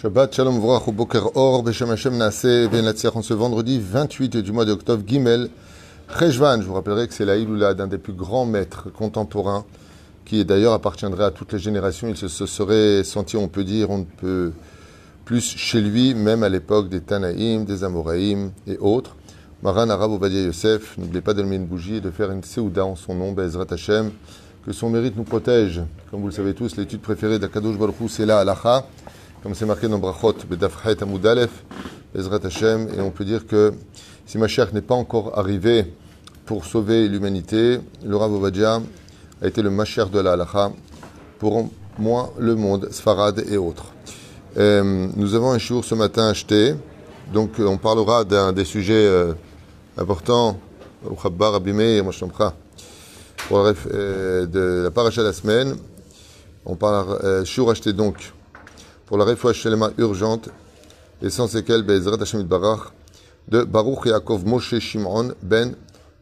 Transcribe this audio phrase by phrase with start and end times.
[0.00, 4.64] Shabbat Shalom Vrach Boker Or Beshem Hashem Naaseh Ben en ce vendredi 28 du mois
[4.64, 5.50] d'octobre Gimel
[6.18, 6.60] Cheshvan.
[6.60, 9.64] Je vous rappellerai que c'est la Iloula d'un des plus grands maîtres contemporains
[10.24, 12.08] qui d'ailleurs appartiendrait à toutes les générations.
[12.08, 14.52] Il se, serait senti, on peut dire, on ne peut
[15.24, 19.14] plus chez lui, même à l'époque des Tanaïm, des Amoraïm et autres.
[19.62, 22.96] Maran Arab Ovadia Yosef, n'oubliez pas d'allumer une bougie et de faire une Seouda en
[22.96, 24.10] son nom, Bezrat Hashem.
[24.66, 25.82] Que son mérite nous protège.
[26.10, 28.86] Comme vous le savez tous, l'étude préférée d'Akadosh Baruch c'est la halacha
[29.44, 31.22] comme c'est marqué dans Brachot, Bedafret Amud
[32.14, 33.74] Ezrat Hashem, et on peut dire que
[34.24, 35.92] si Mashiach n'est pas encore arrivé
[36.46, 38.80] pour sauver l'humanité, le Rav Ovadia
[39.42, 40.72] a été le Mashiach de la halacha
[41.38, 43.92] pour moi, le monde, Sfarad et autres.
[44.56, 46.74] Euh, nous avons un jour ce matin acheté,
[47.34, 49.34] donc on parlera d'un des sujets euh,
[49.98, 50.58] importants,
[51.04, 52.02] au Chabbar Abimé et
[53.46, 55.76] pour la, euh, de la paracha de la semaine.
[56.64, 58.32] On parle, euh, acheté donc
[59.13, 60.49] pour la réfoua shelema urgente
[61.21, 62.91] et sans séquelles Bezrat Hashem Barach
[63.47, 65.75] de Baruch Yaakov Moshe Shimon ben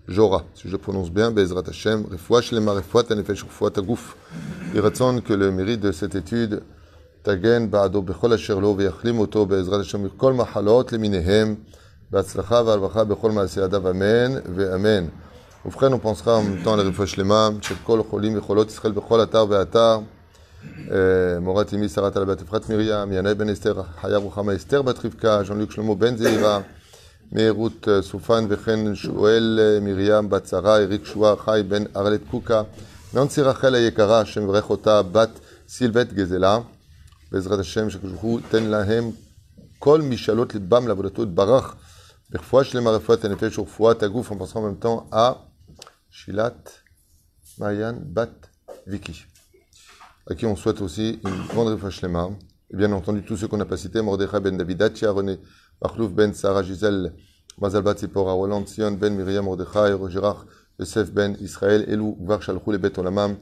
[0.07, 0.43] Jora.
[0.55, 4.15] Si je prononce bien, Bezrat Hashem, réfoua shelema réfoua tanefesh réfoua tagouf.
[4.73, 6.61] Il raconte que le mérite de cette étude
[7.27, 11.55] תגן בעדו בכל אשר לו ויחלים אותו בעזרת השם מכל מחלות למיניהם
[12.11, 15.05] בהצלחה והרווחה בכל מעשי ידיו אמן ואמן.
[15.65, 19.45] ובכן, הוא pensera en même temps לרפואה שלמה של כל החולים וחולות ישראל בכל אתר
[19.49, 19.99] ואתר
[21.41, 25.43] מורת אמי שרת על בת אפרת מרים, ינאי בן אסתר, חיה רוחמה אסתר בת רבקה,
[25.43, 26.59] ז'אן לוק שלמה בן זעירה,
[27.31, 32.61] מהרות סופן וכן שואל מרים בת שרה, אריק שועה חי בן ארלת קוקה,
[33.13, 35.39] נונסי רחל היקרה, השם מברך אותה בת
[35.69, 36.59] סילבט גזלה,
[37.31, 39.11] בעזרת השם שקשוחו תן להם
[39.79, 41.75] כל משאלות לבם לעבודתו יתברך,
[42.29, 45.47] ברפואה שלמה רפואת הנפש ורפואת הגוף, en pensant en même temps à
[50.28, 52.30] à qui on souhaite aussi une grande refashlema.
[52.72, 55.38] Et bien entendu, tous ceux qu'on n'a pas cités, Mordechai ben David, Achia, René,
[55.82, 57.12] Machlouf ben Sarah Gisèle,
[57.60, 60.46] Mazalbat Zipora, Roland, Sion ben Miriam, Mordechai, Rogerach,
[60.78, 63.36] Yosef ben Israël, Elou, Gvar Shalchou, les Olamam,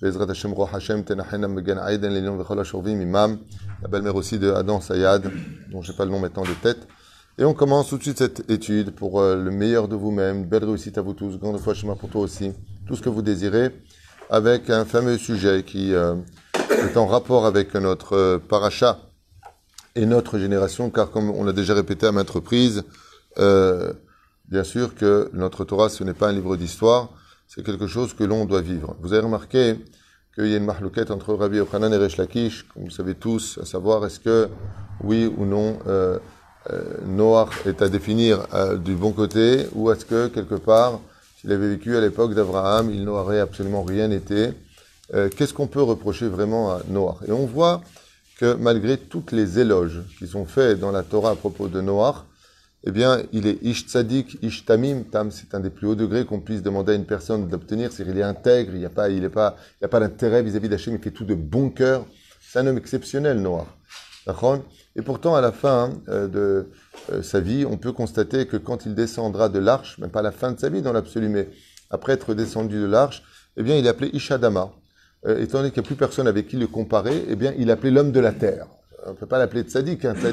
[0.00, 3.38] Bezrat Hashem, Roch Hashem, Tenachenam, Megan Aiden, Lélion, Vechol Ashorvim, Imam,
[3.80, 5.30] la belle-mère aussi de Adam Sayad,
[5.72, 6.86] dont je n'ai pas le nom maintenant de tête.
[7.38, 10.44] Et on commence tout de suite cette étude pour euh, le meilleur de vous-même.
[10.44, 12.52] Belle réussite à vous tous, grande foi chemin pour toi aussi.
[12.86, 13.72] Tout ce que vous désirez
[14.30, 16.14] avec un fameux sujet qui euh,
[16.70, 18.98] est en rapport avec notre euh, paracha
[19.94, 22.84] et notre génération, car comme on l'a déjà répété à maintes reprises,
[23.38, 23.92] euh,
[24.48, 27.10] bien sûr que notre Torah, ce n'est pas un livre d'histoire,
[27.46, 28.96] c'est quelque chose que l'on doit vivre.
[29.00, 29.76] Vous avez remarqué
[30.34, 33.58] qu'il y a une marloquette entre Rabbi Yochanan et Resh Lakish, comme vous savez tous,
[33.62, 34.48] à savoir est-ce que,
[35.02, 36.18] oui ou non, euh,
[37.06, 38.40] Noah est à définir
[38.78, 41.00] du bon côté, ou est-ce que, quelque part,
[41.46, 44.48] s'il avait vécu à l'époque d'Abraham, il n'aurait absolument rien été.
[45.14, 47.20] Euh, qu'est-ce qu'on peut reprocher vraiment à Noah?
[47.28, 47.82] Et on voit
[48.40, 52.24] que malgré toutes les éloges qui sont faits dans la Torah à propos de Noah,
[52.82, 55.04] eh bien, il est ish tzadik, ish tamim.
[55.04, 57.92] Tam, c'est un des plus hauts degrés qu'on puisse demander à une personne d'obtenir.
[57.92, 60.42] C'est qu'il est intègre, il n'y a pas, il est pas, il a pas d'intérêt
[60.42, 62.06] vis-à-vis d'Hachem, il fait tout de bon cœur.
[62.40, 63.68] C'est un homme exceptionnel, Noah.
[64.96, 66.70] Et pourtant, à la fin euh, de
[67.12, 70.22] euh, sa vie, on peut constater que quand il descendra de l'arche, même pas à
[70.22, 71.50] la fin de sa vie dans l'absolu, mais
[71.90, 73.22] après être descendu de l'arche,
[73.58, 74.72] eh bien, il est appelé Ishadama.
[75.26, 77.68] Euh, étant donné qu'il n'y a plus personne avec qui le comparer, eh bien, il
[77.68, 78.68] est appelé l'homme de la terre.
[79.06, 80.04] On ne peut pas l'appeler tzaddik.
[80.04, 80.32] Un hein.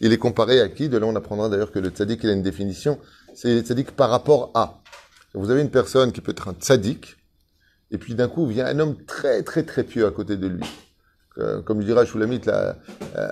[0.00, 0.88] il est comparé à qui?
[0.88, 2.98] De là, on apprendra d'ailleurs que le tzaddik, il a une définition.
[3.34, 4.82] C'est tzaddik par rapport à.
[5.34, 7.16] Vous avez une personne qui peut être un tzaddik,
[7.90, 10.64] et puis d'un coup vient un homme très très très pieux à côté de lui.
[11.64, 12.76] Comme je dirais Shulamit, là,
[13.16, 13.26] euh,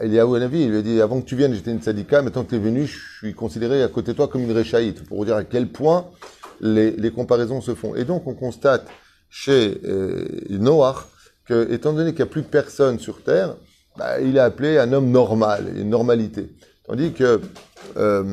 [0.00, 2.50] Eliyahu Hanavi, il lui a dit, avant que tu viennes, j'étais une tzadika, maintenant que
[2.50, 5.24] tu es venu, je suis considéré à côté de toi comme une réchaïte, pour vous
[5.24, 6.06] dire à quel point
[6.60, 7.94] les, les comparaisons se font.
[7.94, 8.86] Et donc, on constate
[9.28, 11.06] chez euh, Noach
[11.44, 13.56] que, étant donné qu'il n'y a plus personne sur Terre,
[13.96, 16.50] bah, il est appelé un homme normal, une normalité.
[16.86, 17.40] Tandis que,
[17.96, 18.24] euh,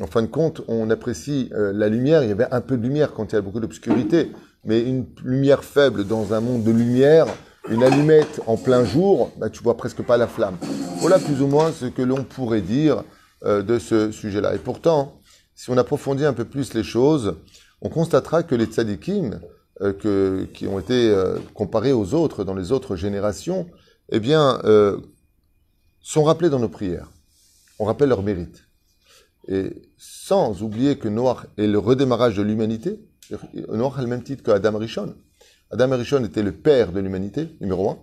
[0.00, 2.22] en fin de compte, on apprécie euh, la lumière.
[2.22, 4.32] Il y avait un peu de lumière quand il y a beaucoup d'obscurité,
[4.64, 7.26] mais une lumière faible dans un monde de lumière,
[7.68, 10.56] une allumette en plein jour, bah, tu vois presque pas la flamme.
[10.98, 13.02] Voilà plus ou moins ce que l'on pourrait dire
[13.44, 14.54] euh, de ce sujet-là.
[14.54, 15.20] Et pourtant,
[15.54, 17.36] si on approfondit un peu plus les choses,
[17.82, 19.40] on constatera que les tzadikim,
[19.82, 23.66] euh, que, qui ont été euh, comparés aux autres dans les autres générations,
[24.10, 24.60] eh bien,
[26.00, 27.10] sont rappelés dans nos prières.
[27.80, 28.62] On rappelle leur mérite.
[29.48, 33.00] Et sans oublier que Noah est le redémarrage de l'humanité,
[33.68, 35.16] Noah a le même titre qu'Adam Rishon.
[35.70, 37.98] Adam Arishon était le père de l'humanité, numéro un,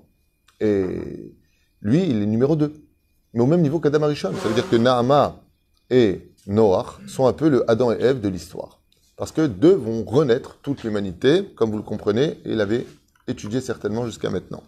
[0.60, 1.34] et
[1.82, 2.74] lui, il est numéro deux.
[3.34, 4.34] Mais au même niveau qu'Adam Arishon.
[4.34, 5.42] Ça veut dire que Naama
[5.90, 8.80] et Noach sont un peu le Adam et Ève de l'histoire.
[9.18, 12.88] Parce que deux vont renaître toute l'humanité, comme vous le comprenez, et l'avez
[13.28, 14.64] étudié certainement jusqu'à maintenant.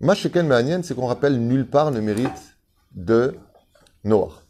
[0.00, 2.56] Masheken Ma'anien, c'est qu'on rappelle nulle part le mérite
[2.92, 3.34] de
[4.02, 4.42] Noah.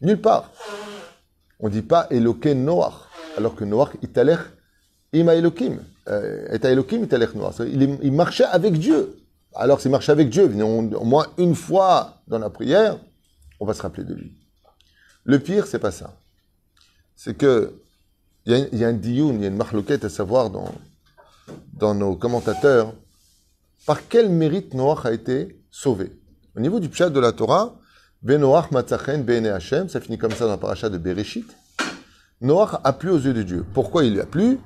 [0.00, 0.52] Nulle part.
[1.60, 3.06] On ne dit pas Eloké Noah,
[3.36, 4.40] alors que Noah, italech
[5.12, 5.78] ima Elokim.
[6.08, 6.58] Euh.
[7.66, 9.16] Il, il marchait avec Dieu.
[9.54, 12.98] Alors s'il marchait avec Dieu, au moins une fois dans la prière,
[13.60, 14.32] on va se rappeler de lui.
[15.24, 16.14] Le pire, c'est pas ça.
[17.16, 17.72] C'est que
[18.46, 22.92] il y, a un dioun, il y a une marloquette à savoir dans, nos commentateurs,
[23.86, 26.12] par quel mérite Noach a été sauvé.
[26.54, 27.74] Au niveau du pshat de la Torah,
[28.22, 31.46] Benoach matzachen bene Hashem, ça finit comme ça dans la paracha de Bereshit.
[32.42, 33.64] Noach a plu aux yeux de Dieu.
[33.72, 34.58] Pourquoi il lui a plu?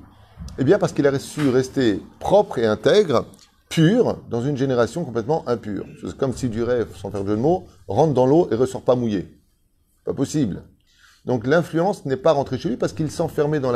[0.57, 3.25] Eh bien parce qu'il a su rester propre et intègre,
[3.69, 5.85] pur, dans une génération complètement impure.
[6.01, 8.95] C'est comme si du rêve, sans faire de mots, rentre dans l'eau et ressort pas
[8.95, 9.39] mouillé.
[10.03, 10.63] Pas possible.
[11.25, 13.71] Donc l'influence n'est pas rentrée chez lui parce qu'il s'enfermait dans,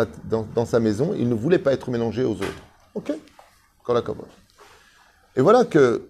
[0.55, 2.63] dans, sa maison, il ne voulait pas être mélangé aux autres.
[2.95, 3.13] Ok
[3.83, 4.01] Quand la
[5.35, 6.09] Et voilà que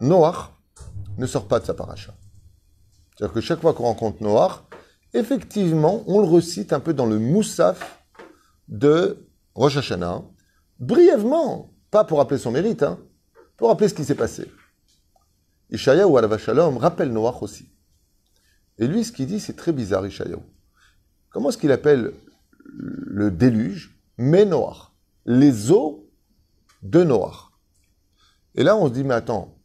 [0.00, 0.50] Noach
[1.16, 2.14] ne sort pas de sa paracha.
[3.16, 4.64] C'est-à-dire que chaque fois qu'on rencontre Noach,
[5.14, 8.02] effectivement, on le recite un peu dans le moussaf
[8.68, 10.22] de Rosh Hashanah,
[10.80, 12.98] brièvement, pas pour rappeler son mérite, hein,
[13.56, 14.50] pour rappeler ce qui s'est passé.
[15.70, 17.68] Ishaïa ou Shalom rappelle Noach aussi.
[18.78, 20.36] Et lui, ce qu'il dit, c'est très bizarre, Ishaïa.
[21.30, 22.12] Comment est-ce qu'il appelle
[22.64, 24.92] le déluge Mais Noach.
[25.24, 26.10] Les eaux
[26.82, 27.50] de Noach.
[28.54, 29.56] Et là, on se dit, mais attends,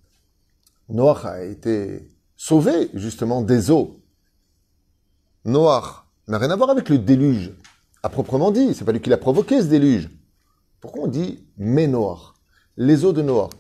[0.88, 4.00] Noach a été sauvé, justement, des eaux.
[5.46, 7.52] Noach n'a rien à voir avec le déluge,
[8.04, 8.74] à proprement dit.
[8.74, 10.10] C'est pas lui qui l'a provoqué, ce déluge.
[10.80, 12.34] Pourquoi on dit mais Noach
[12.78, 13.52] Les eaux de Noach.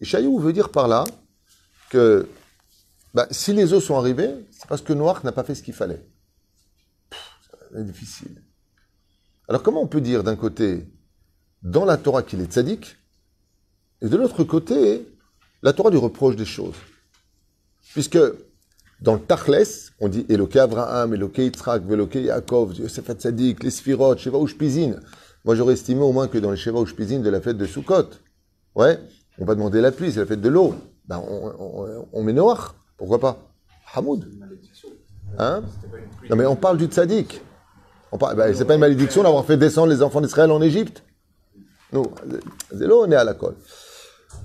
[0.00, 1.04] Et Chaillou veut dire par là
[1.90, 2.28] que
[3.14, 5.74] bah, si les eaux sont arrivées, c'est parce que Noach n'a pas fait ce qu'il
[5.74, 6.04] fallait.
[7.72, 8.42] C'est difficile.
[9.48, 10.86] Alors comment on peut dire d'un côté
[11.62, 12.96] dans la Torah qu'il est tzaddik,
[14.00, 15.06] et de l'autre côté,
[15.62, 16.76] la Torah lui reproche des choses?
[17.92, 18.18] Puisque
[19.00, 24.16] dans le Tachles, on dit Eloké Abraham, Eloké Yitzhak, Veloké Yaakov, Yosef Tzadik, les Sfirot,
[24.16, 24.38] Sheva.
[25.44, 28.10] Moi, j'aurais estimé au moins que dans les Sheva Ushpizin de la fête de Sukkot,
[28.74, 28.98] ouais,
[29.38, 30.74] on va demander la pluie, c'est la fête de l'eau.
[31.06, 31.22] Ben,
[32.12, 32.74] on, met Noach.
[32.96, 33.38] Pourquoi pas?
[33.94, 34.26] Hamoud.
[35.38, 35.62] Hein?
[36.28, 37.40] Non, mais on parle du tzaddik.
[38.12, 41.04] Ben, c'est pas une malédiction d'avoir fait descendre les enfants d'Israël en Égypte.
[41.92, 42.04] Nous,
[42.72, 43.56] on est à la colle.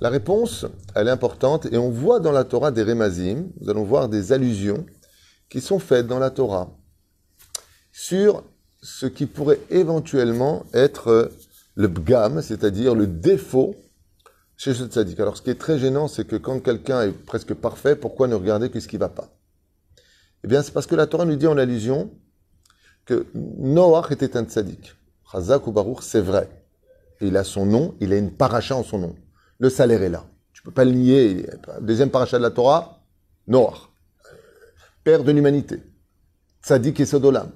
[0.00, 3.84] La réponse, elle est importante, et on voit dans la Torah des remazim, nous allons
[3.84, 4.84] voir des allusions
[5.48, 6.70] qui sont faites dans la Torah
[7.92, 8.42] sur
[8.82, 11.30] ce qui pourrait éventuellement être
[11.74, 13.76] le bgam, c'est-à-dire le défaut
[14.56, 15.18] chez ce tzaddik.
[15.20, 18.34] Alors ce qui est très gênant, c'est que quand quelqu'un est presque parfait, pourquoi ne
[18.34, 19.28] regarder que ce qui ne va pas?
[20.42, 22.10] Eh bien, c'est parce que la Torah nous dit en allusion
[23.06, 24.94] que Noach était un tzaddik.
[25.30, 26.48] Chazak ou Baruch, c'est vrai.
[27.20, 29.16] il a son nom, il a une paracha en son nom.
[29.58, 30.24] Le salaire est là.
[30.52, 31.46] Tu peux pas le nier.
[31.80, 33.02] Deuxième paracha de la Torah,
[33.46, 33.88] Noach.
[35.02, 35.82] Père de l'humanité.
[36.62, 37.50] Tzadik et Sodolam.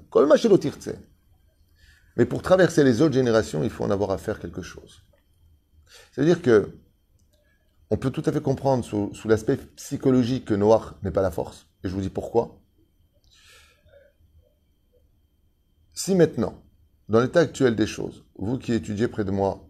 [2.16, 5.02] Mais pour traverser les autres générations, il faut en avoir à faire quelque chose.
[6.12, 6.70] C'est-à-dire que
[7.90, 11.66] on peut tout à fait comprendre sous, l'aspect psychologique que Noach n'est pas la force.
[11.82, 12.60] Et je vous dis pourquoi.
[15.94, 16.62] Si maintenant,
[17.08, 19.66] dans l'état actuel des choses, vous qui étudiez près de moi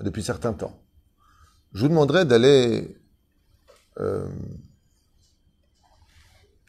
[0.00, 0.78] depuis certains temps,
[1.72, 2.96] je vous demanderai d'aller
[3.98, 4.28] euh,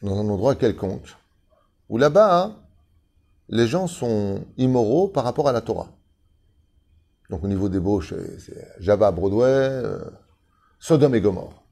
[0.01, 1.15] dans un endroit quelconque,
[1.89, 2.55] où là-bas,
[3.49, 5.89] les gens sont immoraux par rapport à la Torah.
[7.29, 10.03] Donc au niveau des bauches, c'est Java, Broadway, euh,
[10.79, 11.63] Sodome et Gomorre.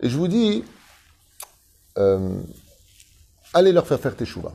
[0.00, 0.64] Et je vous dis,
[1.98, 2.40] euh,
[3.52, 4.52] allez leur faire faire teshuva.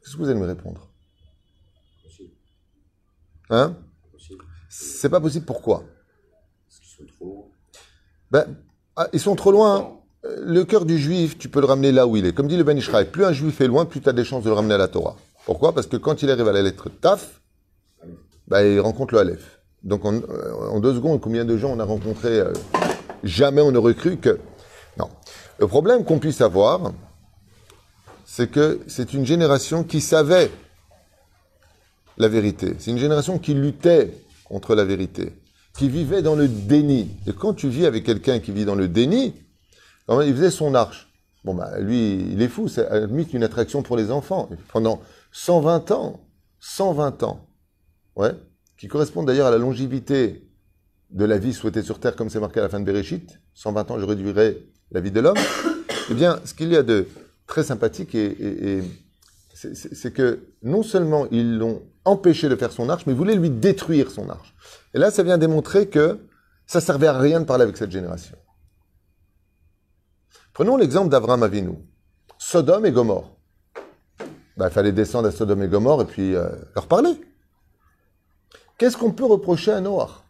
[0.00, 0.88] Qu'est-ce que vous allez me répondre?
[3.50, 3.76] Hein?
[4.80, 5.82] C'est pas possible, pourquoi
[6.68, 7.44] Parce qu'ils sont trop loin.
[8.30, 8.46] Ben,
[8.94, 9.92] ah, ils sont trop loin.
[10.22, 12.32] Le cœur du juif, tu peux le ramener là où il est.
[12.32, 14.44] Comme dit le Ben Ishraï, plus un juif est loin, plus tu as des chances
[14.44, 15.16] de le ramener à la Torah.
[15.46, 15.74] Pourquoi?
[15.74, 17.40] Parce que quand il arrive à la lettre Taf,
[18.46, 19.60] ben, il rencontre le Aleph.
[19.82, 22.52] Donc en, en, deux secondes, combien de gens on a rencontré euh,
[23.24, 24.38] Jamais on aurait cru que...
[24.96, 25.08] Non.
[25.58, 26.92] Le problème qu'on puisse avoir,
[28.24, 30.50] c'est que c'est une génération qui savait
[32.16, 32.76] la vérité.
[32.78, 34.12] C'est une génération qui luttait
[34.48, 35.32] contre la vérité,
[35.76, 37.10] qui vivait dans le déni.
[37.26, 39.34] Et quand tu vis avec quelqu'un qui vit dans le déni,
[40.08, 41.08] il faisait son arche?
[41.44, 44.48] Bon, bah, lui, il est fou, c'est à une attraction pour les enfants.
[44.72, 45.00] pendant
[45.32, 46.20] 120 ans,
[46.60, 47.46] 120 ans,
[48.16, 48.32] ouais,
[48.76, 50.48] qui correspondent d'ailleurs à la longévité
[51.10, 53.90] de la vie souhaitée sur Terre, comme c'est marqué à la fin de Bereshit, 120
[53.90, 55.38] ans, je réduirai la vie de l'homme.
[56.10, 57.06] Eh bien, ce qu'il y a de
[57.46, 58.82] très sympathique, et,
[59.58, 64.10] c'est que non seulement ils l'ont empêché de faire son arche, mais voulaient lui détruire
[64.10, 64.54] son arche.
[64.94, 66.18] Et là, ça vient démontrer que
[66.66, 68.36] Ça servait à rien de parler avec cette génération.
[70.52, 71.78] Prenons l'exemple d'Avraham Avinu.
[72.36, 73.30] Sodome et Gomorre.
[74.58, 77.18] Ben, il fallait descendre à Sodome et Gomorre et puis euh, leur parler.
[78.76, 80.24] Qu'est-ce qu'on peut reprocher à Noah?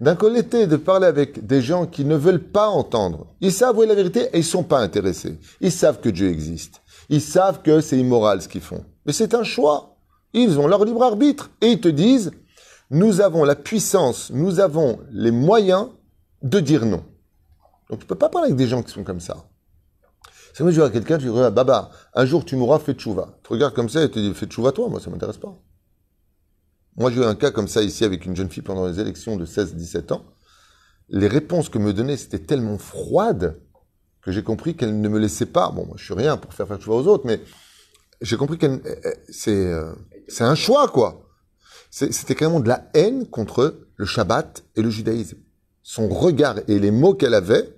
[0.00, 3.26] D'un côté, de parler avec des gens qui ne veulent pas entendre.
[3.40, 5.38] Ils savent où est la vérité et ils ne sont pas intéressés.
[5.60, 6.82] Ils savent que Dieu existe.
[7.08, 8.84] Ils savent que c'est immoral ce qu'ils font.
[9.06, 9.96] Mais c'est un choix.
[10.34, 11.50] Ils ont leur libre arbitre.
[11.60, 12.30] Et ils te disent,
[12.90, 15.88] nous avons la puissance, nous avons les moyens
[16.42, 17.04] de dire non.
[17.90, 19.36] Donc tu ne peux pas parler avec des gens qui sont comme ça.
[20.52, 22.94] C'est moi je dis à quelqu'un, tu dis, ah, Baba, un jour tu mourras, fais
[22.94, 23.38] tchouva.
[23.42, 25.54] Tu regardes comme ça et tu dis, fais tchouva toi, moi ça m'intéresse pas.
[26.96, 29.36] Moi j'ai eu un cas comme ça ici avec une jeune fille pendant les élections
[29.36, 30.24] de 16-17 ans.
[31.08, 33.60] Les réponses que me donnait, c'était tellement froide
[34.22, 35.70] que j'ai compris qu'elle ne me laissait pas.
[35.70, 37.40] Bon, moi je suis rien pour faire faire tchouva aux autres, mais
[38.20, 38.82] j'ai compris que
[39.28, 39.92] c'est euh,
[40.28, 41.24] c'est un choix quoi.
[41.90, 45.38] C'était carrément de la haine contre le Shabbat et le judaïsme.
[45.82, 47.74] Son regard et les mots qu'elle avait,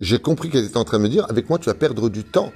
[0.00, 2.22] j'ai compris qu'elle était en train de me dire, avec moi tu vas perdre du
[2.22, 2.52] temps.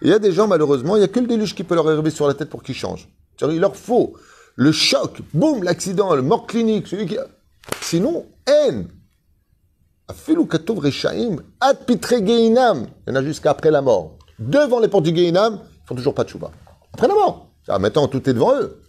[0.00, 1.86] il y a des gens, malheureusement, il n'y a que le déluge qui peut leur
[1.86, 3.08] arriver sur la tête pour qu'ils changent.
[3.42, 4.14] Il leur faut
[4.56, 7.16] le choc, boum, l'accident, le mort clinique, celui qui...
[7.80, 8.88] Sinon, haine.
[10.28, 10.34] Il
[13.06, 14.16] y en a jusqu'à après la mort.
[14.38, 16.50] Devant les portes du Geinam, ils font toujours pas de chouba.
[16.92, 17.48] Après la mort.
[17.66, 18.82] Ça, maintenant, tout est devant eux.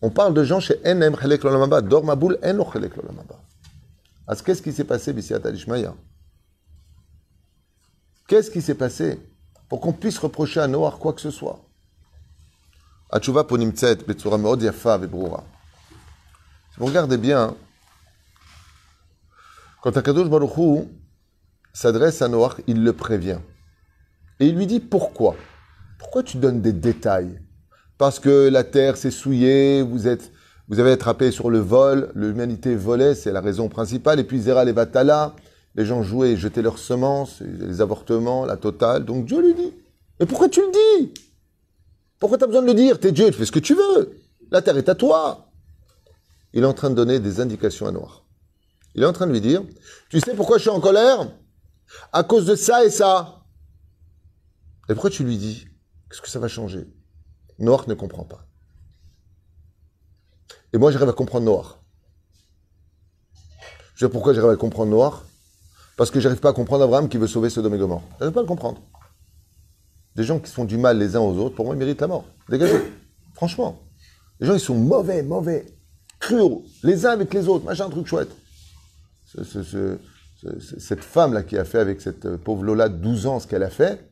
[0.00, 3.36] On parle de gens chez NM Chelek Lolamaba, Dormaboul En Chelek Lolamaba.
[4.44, 5.94] Qu'est-ce qui s'est passé, Bissiat Alishmaya
[8.26, 9.20] Qu'est-ce qui s'est passé
[9.68, 11.60] pour qu'on puisse reprocher à Noir quoi que ce soit?
[13.10, 14.98] Achuva ponimtzet betsura meod yafa.
[15.00, 15.06] Si
[16.78, 17.54] vous regardez bien,
[19.82, 20.86] quand Akadosh Baruch
[21.72, 23.40] s'adresse à Noach, il le prévient.
[24.38, 25.34] Et il lui dit pourquoi?
[25.98, 27.40] Pourquoi tu donnes des détails?
[27.98, 30.30] Parce que la terre s'est souillée, vous, êtes,
[30.68, 34.20] vous avez attrapé sur le vol, l'humanité volait, c'est la raison principale.
[34.20, 35.34] Et puis Zera Levatala,
[35.74, 39.04] les gens jouaient et jetaient leurs semences, les avortements, la totale.
[39.04, 39.74] Donc Dieu lui dit,
[40.20, 41.12] mais pourquoi tu le dis?
[42.20, 43.00] Pourquoi tu as besoin de le dire?
[43.00, 44.20] T'es Dieu, tu fais ce que tu veux.
[44.52, 45.48] La terre est à toi.
[46.52, 48.24] Il est en train de donner des indications à Noir.
[48.94, 49.62] Il est en train de lui dire,
[50.10, 51.30] tu sais pourquoi je suis en colère?
[52.12, 53.44] À cause de ça et ça.
[54.88, 55.66] Et pourquoi tu lui dis
[56.08, 56.86] Qu'est-ce que ça va changer?
[57.58, 58.46] Noir ne comprend pas.
[60.72, 61.82] Et moi, j'arrive à comprendre Noir.
[63.94, 65.24] Je sais pourquoi j'arrive à comprendre Noir?
[65.96, 68.02] Parce que j'arrive pas à comprendre Abraham qui veut sauver Sodome et Gomorre.
[68.18, 68.80] J'arrive pas le comprendre.
[70.16, 72.00] Des gens qui se font du mal les uns aux autres, pour moi, ils méritent
[72.00, 72.24] la mort.
[72.48, 72.92] Dégagez.
[73.34, 73.80] Franchement.
[74.40, 75.66] Les gens, ils sont mauvais, mauvais.
[76.18, 76.58] Cruels.
[76.82, 77.64] Les uns avec les autres.
[77.64, 78.30] Machin, truc chouette.
[80.78, 83.70] Cette femme-là qui a fait avec cette pauvre Lola de 12 ans ce qu'elle a
[83.70, 84.10] fait,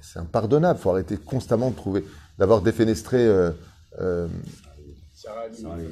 [0.00, 0.78] c'est impardonnable.
[0.78, 2.04] Il faut arrêter constamment de trouver,
[2.38, 3.50] d'avoir défenestré euh,
[4.00, 4.28] euh,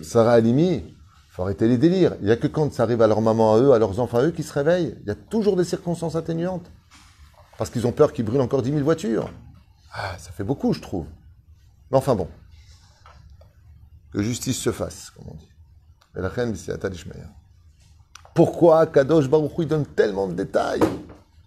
[0.03, 0.95] Sarah Alimi
[1.39, 2.17] faut arrêter les délires.
[2.21, 4.19] Il n'y a que quand ça arrive à leur maman à eux, à leurs enfants
[4.19, 4.97] à eux, qui se réveillent.
[5.03, 6.69] Il y a toujours des circonstances atténuantes.
[7.59, 9.31] Parce qu'ils ont peur qu'ils brûlent encore 10 000 voitures.
[9.93, 11.07] Ah, ça fait beaucoup, je trouve.
[11.91, 12.29] Mais enfin bon.
[14.13, 15.49] Que justice se fasse, comme on dit.
[16.15, 16.73] Mais la reine, c'est
[18.39, 20.79] Pourquoi Kadosh Baruch donne tellement de détails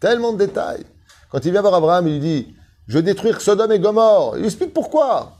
[0.01, 0.83] Tellement de détails.
[1.29, 2.55] Quand il vient voir Abraham, il lui dit
[2.86, 4.38] Je vais détruire Sodome et Gomorre.
[4.38, 5.38] Il explique pourquoi.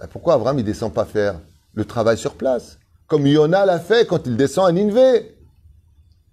[0.00, 1.38] Ben, pourquoi Abraham, il descend pas faire
[1.72, 2.80] le travail sur place?
[3.06, 5.38] Comme Yona l'a fait quand il descend à Ninvé.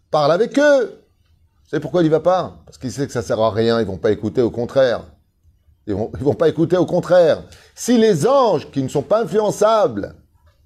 [0.10, 0.86] Parle avec eux.
[0.86, 2.64] Vous savez pourquoi il n'y va pas?
[2.66, 5.04] Parce qu'il sait que ça ne sert à rien, ils vont pas écouter, au contraire.
[5.86, 7.44] Ils vont, vont pas écouter, au contraire.
[7.76, 10.16] Si les anges, qui ne sont pas influençables,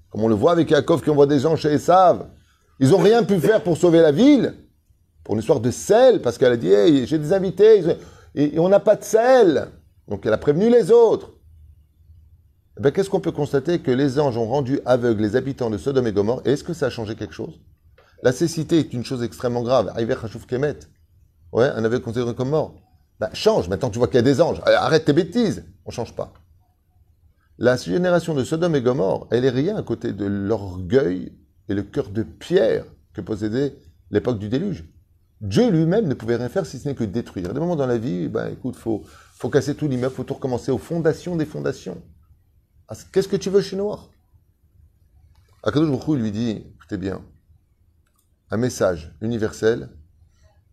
[0.08, 2.24] comme on le voit avec Yaakov qui envoie des anges chez Esav,
[2.80, 4.54] ils n'ont rien pu faire pour sauver la ville,
[5.22, 7.84] pour une histoire de sel, parce qu'elle a dit, hey, j'ai des invités,
[8.34, 9.68] et on n'a pas de sel.
[10.08, 11.34] Donc elle a prévenu les autres.
[12.78, 15.76] Eh ben, qu'est-ce qu'on peut constater Que les anges ont rendu aveugles les habitants de
[15.76, 16.40] Sodome et Gomorre?
[16.46, 17.60] est-ce que ça a changé quelque chose?
[18.22, 19.92] La cécité est une chose extrêmement grave.
[20.48, 20.78] Kemet.
[21.52, 22.74] Ouais, un aveugle considéré comme mort.
[23.18, 23.68] Ben, change.
[23.68, 24.60] Maintenant, tu vois qu'il y a des anges.
[24.64, 25.64] Arrête tes bêtises.
[25.84, 26.32] On change pas.
[27.58, 31.32] La génération de Sodome et Gomorre, elle est rien à côté de l'orgueil
[31.70, 32.84] et le cœur de pierre
[33.14, 33.76] que possédait
[34.10, 34.84] l'époque du déluge.
[35.40, 37.44] Dieu lui-même ne pouvait rien faire si ce n'est que détruire.
[37.44, 40.12] Il y a des moments dans la vie, ben écoute, faut, faut casser tout l'immeuble,
[40.12, 42.02] faut tout recommencer aux fondations des fondations.
[42.88, 44.10] Ah, qu'est-ce que tu veux chez Noir?
[45.62, 47.22] Akadosh Baruch lui dit, écoutez bien,
[48.50, 49.90] un message universel,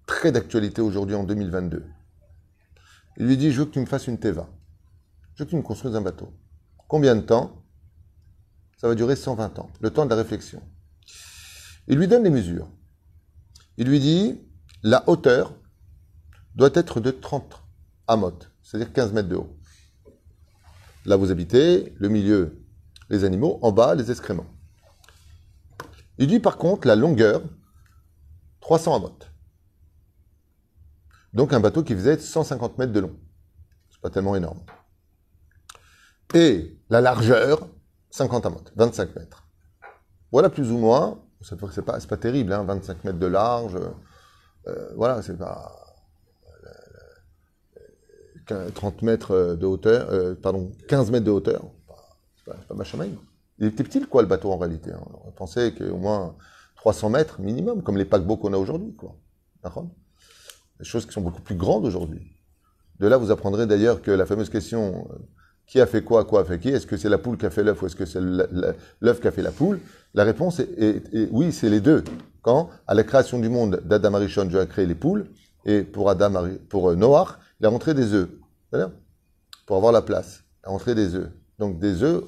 [0.08, 1.86] très d'actualité aujourd'hui en 2022.
[3.18, 4.50] Il lui dit, je veux que tu me fasses une teva.
[5.36, 6.34] Je veux que tu me construises un bateau.
[6.88, 7.62] Combien de temps?
[8.77, 10.62] Ça va durer 120 ans, le temps de la réflexion.
[11.88, 12.70] Il lui donne les mesures.
[13.77, 14.41] Il lui dit,
[14.84, 15.53] la hauteur
[16.56, 17.63] doit être de 30
[18.08, 19.58] amot, c'est-à-dire 15 mètres de haut.
[21.06, 22.65] Là, vous habitez, le milieu,
[23.10, 24.48] les animaux, en bas, les excréments.
[26.17, 27.41] Il dit par contre la longueur,
[28.62, 29.20] 300 amot.
[31.34, 33.15] Donc un bateau qui faisait 150 mètres de long.
[33.89, 34.62] C'est pas tellement énorme.
[36.34, 37.70] Et la largeur,
[38.10, 39.48] 50 amot, 25 mètres.
[40.32, 43.77] Voilà plus ou moins, c'est pas, pas terrible, hein, 25 mètres de large.
[44.67, 45.88] Euh, voilà, c'est pas
[48.74, 51.63] 30 mètres de hauteur, euh, pardon, 15 mètres de hauteur.
[52.38, 53.06] C'est pas, pas
[53.60, 54.91] Il était petit, quoi, le bateau, en réalité.
[54.91, 55.03] Hein.
[55.25, 56.36] On pensait qu'au moins
[56.77, 59.15] 300 mètres minimum, comme les paquebots qu'on a aujourd'hui, quoi.
[59.63, 59.88] D'accord
[60.79, 62.32] Des choses qui sont beaucoup plus grandes aujourd'hui.
[63.00, 65.17] De là, vous apprendrez d'ailleurs que la fameuse question euh,
[65.65, 67.50] qui a fait quoi, quoi a fait qui Est-ce que c'est la poule qui a
[67.50, 69.79] fait l'œuf ou est-ce que c'est l'œuf qui a fait la poule
[70.14, 72.04] La réponse est, oui, c'est les deux.
[72.42, 75.28] Quand, à la création du monde d'Adam Arishon, Dieu a créé les poules,
[75.66, 76.34] et pour, Adam,
[76.70, 78.30] pour euh, Noach, il a rentré des œufs.
[79.66, 80.44] Pour avoir la place.
[80.64, 81.30] Il a rentré des œufs.
[81.60, 82.24] Donc des œufs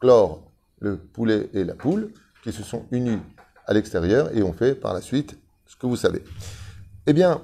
[0.00, 2.10] chlore le poulet et la poule
[2.42, 3.18] qui se sont unis
[3.66, 6.22] à l'extérieur et ont fait par la suite ce que vous savez.
[7.06, 7.42] Eh bien,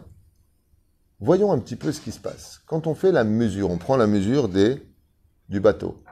[1.21, 2.61] voyons un petit peu ce qui se passe.
[2.67, 6.03] Quand on fait la mesure, on prend la mesure du bateau.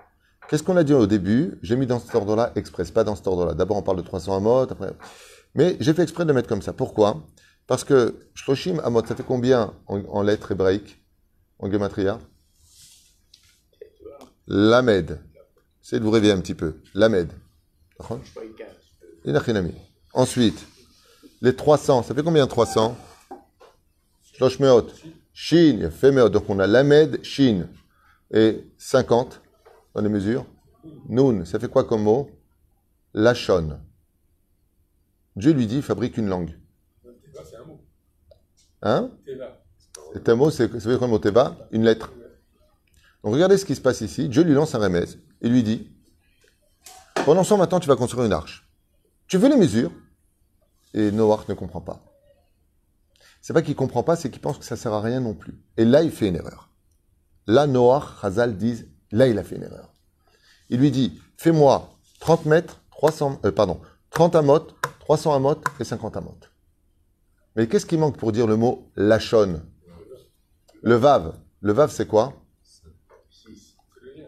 [0.49, 1.59] Qu'est-ce qu'on a dit au début?
[1.63, 3.53] J'ai mis dans cet ordre-là express, pas dans cet ordre-là.
[3.53, 4.93] D'abord, on parle de 300 amot, après.
[5.55, 6.73] Mais j'ai fait exprès de mettre comme ça.
[6.73, 7.23] Pourquoi?
[7.67, 11.05] Parce que Shloshim amot, ça fait combien en, lettres hébraïques,
[11.59, 12.19] en gematria
[14.47, 15.21] Lamed.
[15.83, 16.77] C'est de vous réveiller un petit peu.
[16.95, 17.31] Lamed.
[20.15, 20.67] Ensuite,
[21.43, 22.97] les 300, ça fait combien 300
[24.33, 24.87] Shloshmeot.
[25.35, 26.31] Shin, Femeot.
[26.31, 27.67] Donc on a Lamed, Shin.
[28.33, 29.43] Et 50
[29.99, 30.47] dans les mesures.
[31.09, 32.31] Nun, ça fait quoi comme mot?
[33.15, 33.81] Lachon.
[35.35, 36.57] Dieu lui dit fabrique une langue.
[37.45, 37.81] c'est un mot.
[38.83, 39.11] Hein
[40.13, 41.57] C'est un mot, c'est quoi le mot Teva?
[41.73, 42.13] Une lettre.
[43.25, 44.29] Donc regardez ce qui se passe ici.
[44.29, 45.09] Dieu lui lance un remède
[45.43, 45.91] et lui dit
[47.25, 48.71] Pendant ce temps, maintenant, tu vas construire une arche.
[49.27, 49.91] Tu veux les mesures?
[50.95, 52.01] Et Noach ne comprend pas.
[53.41, 55.61] C'est pas qu'il comprend pas, c'est qu'il pense que ça sert à rien non plus.
[55.77, 56.71] Et là, il fait une erreur.
[57.49, 59.93] Là, Noach, Hazal disent Là, il a fait une erreur.
[60.71, 61.91] Il lui dit Fais-moi
[62.21, 66.51] 30 mètres, 300, euh, pardon, 30 amotes, 300 amotes et 50 amotes.
[67.57, 69.63] Mais qu'est-ce qui manque pour dire le mot lachon
[70.83, 71.35] Le vav.
[71.61, 72.35] Le vav, c'est quoi?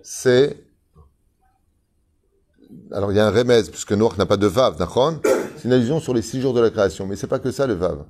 [0.03, 0.65] C'est.
[2.93, 5.15] Alors, il y a un remède, puisque Noach n'a pas de vav, d'accord?
[5.57, 7.07] C'est une allusion sur les six jours de la création.
[7.07, 8.05] Mais c'est pas que ça, le vav.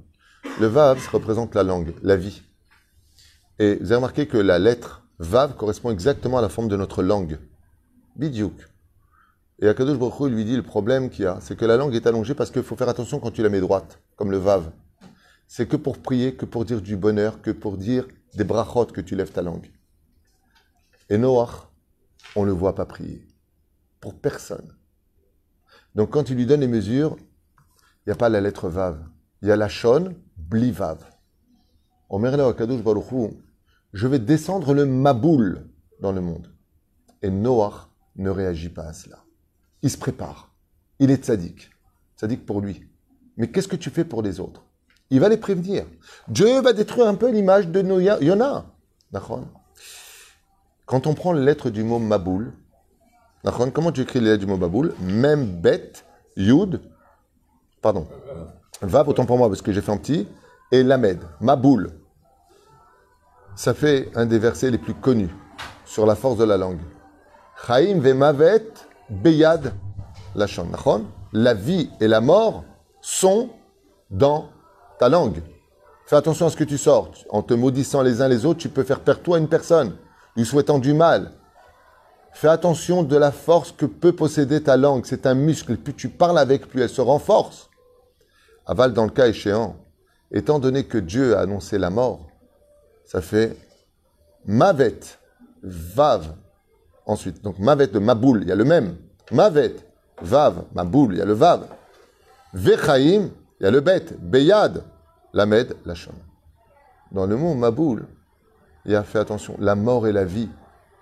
[0.58, 2.42] Le vav, ça représente la langue, la vie.
[3.58, 7.02] Et vous avez remarqué que la lettre vav correspond exactement à la forme de notre
[7.02, 7.38] langue.
[8.16, 8.54] Bidiouk.
[9.60, 12.06] Et Akadosh Baruch lui dit le problème qu'il y a, c'est que la langue est
[12.06, 14.72] allongée parce qu'il faut faire attention quand tu la mets droite, comme le vav.
[15.46, 19.02] C'est que pour prier, que pour dire du bonheur, que pour dire des brachot que
[19.02, 19.70] tu lèves ta langue.
[21.10, 21.68] Et Noach,
[22.34, 23.26] on ne le voit pas prier.
[24.00, 24.74] Pour personne.
[25.94, 28.98] Donc quand il lui donne les mesures, il n'y a pas la lettre vav.
[29.42, 31.04] Il y a la shon, bli vav.
[32.08, 33.34] Omerle Akadosh Baruch
[33.92, 35.66] je vais descendre le maboul
[36.00, 36.52] dans le monde.
[37.22, 39.18] Et Noach ne réagit pas à cela
[39.82, 40.50] il se prépare.
[40.98, 41.70] Il est tzaddik.
[42.18, 42.86] Tzaddik pour lui.
[43.36, 44.64] Mais qu'est-ce que tu fais pour les autres?
[45.10, 45.86] Il va les prévenir.
[46.28, 47.80] Dieu va détruire un peu l'image de
[48.22, 48.66] Yona.
[50.86, 52.52] Quand on prend les lettres du mot Maboul,
[53.72, 54.94] comment tu écris les lettres du mot Maboul?
[55.00, 56.04] Même bête,
[56.36, 56.80] Yud,
[57.80, 58.06] pardon,
[58.82, 60.28] va autant pour moi parce que j'ai fait un petit,
[60.70, 61.90] et Lamed, Maboul.
[63.62, 65.28] Ça fait un des versets les plus connus
[65.84, 66.80] sur la force de la langue.
[67.66, 68.72] Chaim ve mavet
[69.10, 69.74] Beyad.
[71.34, 72.64] La vie et la mort
[73.02, 73.50] sont
[74.10, 74.48] dans
[74.98, 75.42] ta langue.
[76.06, 77.10] Fais attention à ce que tu sors.
[77.28, 79.94] En te maudissant les uns les autres, tu peux faire perdre toi une personne,
[80.36, 81.32] lui souhaitant du mal.
[82.32, 85.04] Fais attention de la force que peut posséder ta langue.
[85.04, 85.76] C'est un muscle.
[85.76, 87.68] Plus tu parles avec, plus elle se renforce.
[88.64, 89.76] Aval, dans le cas échéant,
[90.32, 92.29] étant donné que Dieu a annoncé la mort,
[93.10, 93.56] ça fait
[94.46, 95.00] Mavet,
[95.64, 96.32] Vav,
[97.06, 97.42] ensuite.
[97.42, 98.98] Donc Mavet de Maboul, il y a le même.
[99.32, 99.74] Mavet,
[100.22, 101.66] Vav, Maboul, il y a le Vav.
[102.54, 104.14] Vechaim, il y a le Bet.
[104.16, 104.84] Beyad,
[105.32, 106.14] Lamed, Lachon.
[107.10, 108.06] Dans le mot Maboul,
[108.84, 110.48] il y a fait attention, la mort et la vie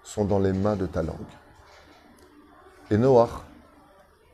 [0.02, 1.18] sont dans les mains de ta langue.
[2.90, 3.42] Et Noach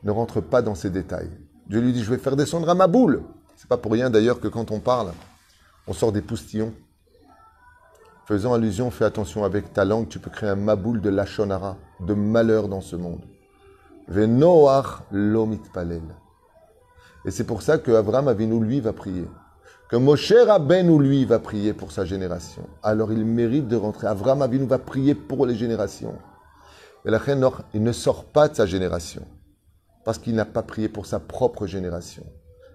[0.03, 1.29] ne rentre pas dans ces détails.
[1.67, 3.21] Dieu lui dit, je vais faire descendre à Maboul.
[3.57, 5.11] C'est pas pour rien d'ailleurs que quand on parle,
[5.87, 6.73] on sort des poustillons
[8.25, 12.13] faisant allusion, fais attention avec ta langue, tu peux créer un maboul de lachonara, de
[12.13, 13.21] malheur dans ce monde.
[14.07, 16.01] Venoach lomit palel.
[17.25, 19.27] Et c'est pour ça que Avram Avinu, lui, va prier.
[19.89, 22.63] Que Moshe Rabbeinu, lui, va prier pour sa génération.
[22.83, 24.07] Alors il mérite de rentrer.
[24.07, 26.15] Avram Avinu va prier pour les générations.
[27.05, 27.19] Et la
[27.73, 29.23] il ne sort pas de sa génération.
[30.03, 32.23] Parce qu'il n'a pas prié pour sa propre génération.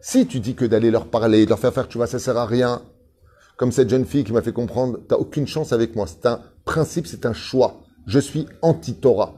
[0.01, 2.37] Si tu dis que d'aller leur parler, de leur faire faire, tu vois, ça sert
[2.37, 2.81] à rien.
[3.61, 6.07] Comme cette jeune fille qui m'a fait comprendre, tu n'as aucune chance avec moi.
[6.07, 7.83] C'est un principe, c'est un choix.
[8.07, 9.35] Je suis anti-Torah.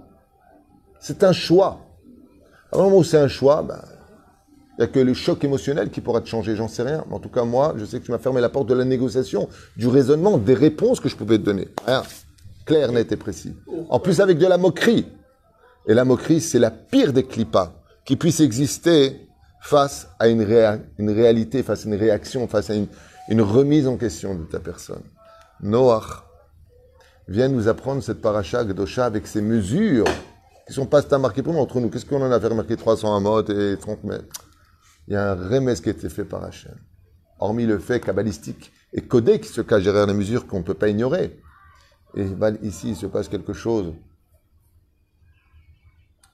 [1.00, 1.80] C'est un choix.
[2.70, 3.82] À un moment où c'est un choix, ben,
[4.78, 7.04] il n'y a que le choc émotionnel qui pourra te changer, j'en sais rien.
[7.08, 8.84] Mais en tout cas, moi, je sais que tu m'as fermé la porte de la
[8.84, 11.66] négociation, du raisonnement, des réponses que je pouvais te donner.
[11.84, 12.04] Rien.
[12.64, 13.56] Clair, net et précis.
[13.88, 15.08] En plus, avec de la moquerie.
[15.88, 17.72] Et la moquerie, c'est la pire des clipas
[18.04, 19.26] qui puisse exister
[19.60, 22.86] face à une réalité, face à une réaction, face à une,
[23.32, 25.02] une remise en question de ta personne.
[25.62, 26.22] Noach
[27.28, 30.04] vient nous apprendre cette paracha Gdosha avec ses mesures
[30.66, 31.88] qui sont pas marquées pour nous entre nous.
[31.88, 34.46] Qu'est-ce qu'on en a fait marquer 300 amot et 30 mètres?
[35.08, 36.76] Il y a un remès qui a été fait par Hachem.
[37.38, 40.74] Hormis le fait kabbalistique et codé qui se cache derrière les mesures qu'on ne peut
[40.74, 41.40] pas ignorer.
[42.14, 42.26] Et
[42.62, 43.94] ici, il se passe quelque chose.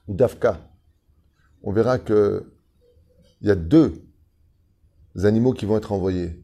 [0.09, 0.59] Dafka.
[1.63, 2.53] On verra que
[3.41, 4.03] il y a deux
[5.23, 6.43] animaux qui vont être envoyés.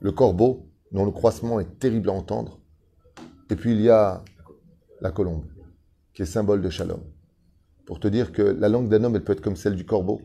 [0.00, 2.60] Le corbeau, dont le croissement est terrible à entendre.
[3.50, 4.22] Et puis il y a
[5.00, 5.44] la colombe,
[6.14, 7.00] qui est symbole de shalom.
[7.86, 10.20] Pour te dire que la langue d'un homme, elle peut être comme celle du corbeau,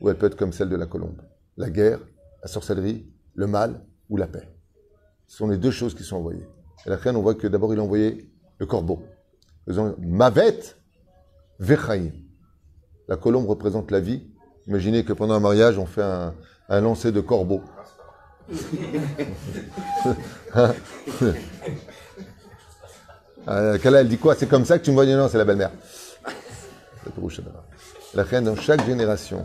[0.00, 1.20] ou elle peut être comme celle de la colombe.
[1.56, 2.00] La guerre,
[2.42, 4.48] la sorcellerie, le mal ou la paix.
[5.26, 6.46] Ce sont les deux choses qui sont envoyées.
[6.86, 9.02] Et la on voit que d'abord il a envoyé le corbeau,
[9.66, 10.60] faisant Mavet
[11.58, 12.10] Vechaim.
[13.08, 14.26] La colombe représente la vie.
[14.66, 16.34] Imaginez que pendant un mariage, on fait un,
[16.68, 17.60] un lancer de corbeau.
[23.48, 24.36] Euh, elle dit quoi?
[24.36, 25.04] C'est comme ça que tu me vois?
[25.04, 25.72] Non, c'est la belle-mère.
[28.14, 29.42] La reine, dans chaque génération,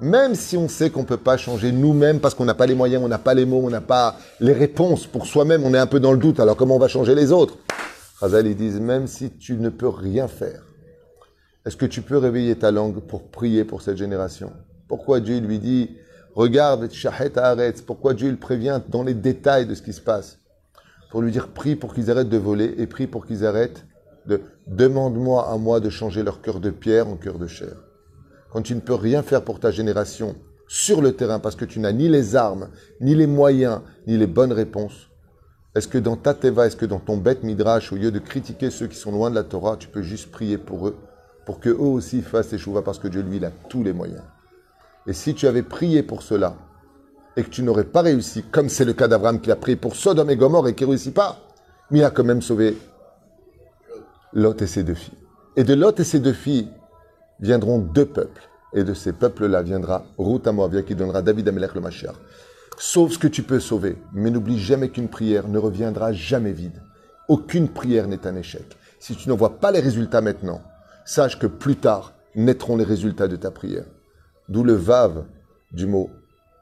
[0.00, 2.74] même si on sait qu'on ne peut pas changer nous-mêmes parce qu'on n'a pas les
[2.74, 5.78] moyens, on n'a pas les mots, on n'a pas les réponses pour soi-même, on est
[5.78, 7.56] un peu dans le doute, alors comment on va changer les autres?
[8.20, 10.62] Razal, ils disent, même si tu ne peux rien faire,
[11.64, 14.52] est-ce que tu peux réveiller ta langue pour prier pour cette génération?
[14.88, 15.96] Pourquoi Dieu lui dit,
[16.34, 20.38] regarde, Shahet Haaretz, pourquoi Dieu le prévient dans les détails de ce qui se passe?
[21.10, 23.86] Pour lui dire, prie pour qu'ils arrêtent de voler et prie pour qu'ils arrêtent
[24.26, 27.76] de demande-moi à moi de changer leur cœur de pierre en cœur de chair.
[28.52, 30.34] Quand tu ne peux rien faire pour ta génération
[30.66, 32.68] sur le terrain parce que tu n'as ni les armes,
[33.00, 35.10] ni les moyens, ni les bonnes réponses,
[35.74, 38.70] est-ce que dans ta teva, est-ce que dans ton bête midrash, au lieu de critiquer
[38.70, 40.96] ceux qui sont loin de la Torah, tu peux juste prier pour eux,
[41.44, 44.22] pour que eux aussi fassent échouva parce que Dieu, lui, il a tous les moyens?
[45.06, 46.56] Et si tu avais prié pour cela,
[47.36, 49.96] et que tu n'aurais pas réussi, comme c'est le cas d'Abraham qui a prié pour
[49.96, 51.38] Sodome et Gomorre et qui ne réussit pas,
[51.90, 52.76] mais il a quand même sauvé
[54.32, 55.18] Lot et ses deux filles.
[55.56, 56.68] Et de Lot et ses deux filles,
[57.40, 58.48] viendront deux peuples.
[58.72, 62.14] Et de ces peuples-là viendra Ruth Amoavia qui donnera David Amelech le Mashiach.
[62.76, 66.82] Sauve ce que tu peux sauver, mais n'oublie jamais qu'une prière ne reviendra jamais vide.
[67.28, 68.76] Aucune prière n'est un échec.
[68.98, 70.60] Si tu ne vois pas les résultats maintenant,
[71.04, 73.84] sache que plus tard naîtront les résultats de ta prière.
[74.48, 75.24] D'où le vav
[75.72, 76.10] du mot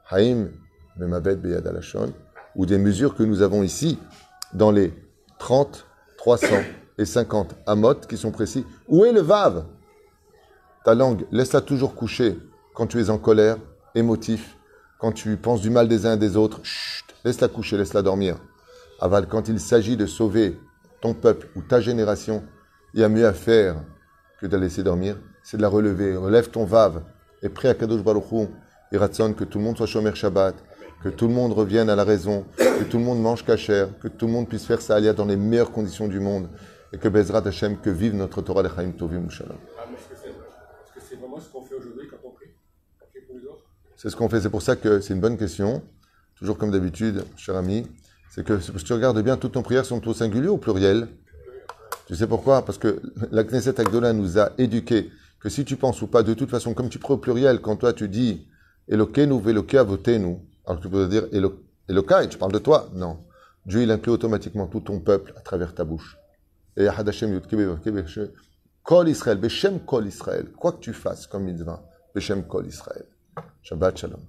[0.09, 0.51] Haïm,
[0.97, 2.13] Memabed Beyad Alashon,
[2.55, 3.99] ou des mesures que nous avons ici
[4.53, 4.93] dans les
[5.39, 5.85] 30,
[6.17, 6.47] 300
[6.97, 8.65] et 50 amot qui sont précis.
[8.87, 9.65] Où est le vav?
[10.85, 12.37] Ta langue, laisse-la toujours coucher
[12.73, 13.57] quand tu es en colère,
[13.95, 14.57] émotif,
[14.99, 16.61] quand tu penses du mal des uns et des autres.
[17.25, 18.37] laisse-la coucher, laisse-la dormir.
[18.99, 20.57] Aval, quand il s'agit de sauver
[21.01, 22.43] ton peuple ou ta génération,
[22.93, 23.75] il y a mieux à faire
[24.39, 26.15] que de la laisser dormir, c'est de la relever.
[26.15, 27.01] Relève ton vave
[27.43, 28.23] et prie à Kadosh Baruch
[28.91, 30.55] et Ratson que tout le monde soit Shomer Shabbat,
[31.03, 34.07] que tout le monde revienne à la raison, que tout le monde mange kasher, que
[34.07, 36.47] tout le monde puisse faire sa alia dans les meilleures conditions du monde
[36.93, 39.57] et que Bezrat Hashem, que vive notre Torah de Chaim Tovim Shalom.
[43.97, 44.41] C'est ce qu'on fait.
[44.41, 45.81] C'est pour ça que c'est une bonne question.
[46.35, 47.87] Toujours comme d'habitude, cher ami.
[48.29, 51.07] C'est que si tu regardes bien, toutes nos prières sont au singulier ou au pluriel.
[52.07, 52.65] Tu sais pourquoi?
[52.65, 53.01] Parce que
[53.31, 55.09] la Knesset Agdola nous a éduqués
[55.43, 57.75] que si tu penses ou pas, de toute façon, comme tu prends au pluriel, quand
[57.75, 58.47] toi tu dis
[58.87, 61.25] Elokenu veloke avotenu, alors tu peux dire
[61.89, 63.19] Elokai, tu parles de toi Non.
[63.65, 66.17] Dieu, il inclut automatiquement tout ton peuple à travers ta bouche.
[66.77, 67.41] Et Hadashem
[68.83, 71.83] Kol Israël, Beshem Kol Israël, quoi que tu fasses comme mitzvah,
[72.15, 73.05] Beshem Kol Israël.
[73.63, 74.21] Shabbat Shalom.